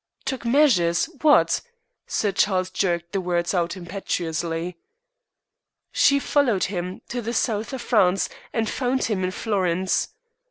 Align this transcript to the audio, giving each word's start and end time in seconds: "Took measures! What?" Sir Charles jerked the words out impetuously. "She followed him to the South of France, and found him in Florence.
"Took 0.25 0.45
measures! 0.45 1.05
What?" 1.21 1.61
Sir 2.07 2.31
Charles 2.31 2.71
jerked 2.71 3.11
the 3.11 3.21
words 3.21 3.53
out 3.53 3.77
impetuously. 3.77 4.77
"She 5.91 6.17
followed 6.17 6.63
him 6.63 7.01
to 7.09 7.21
the 7.21 7.35
South 7.35 7.71
of 7.71 7.83
France, 7.83 8.27
and 8.51 8.67
found 8.67 9.03
him 9.03 9.23
in 9.23 9.29
Florence. 9.29 10.09